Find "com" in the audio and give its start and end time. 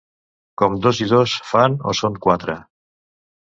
0.61-0.77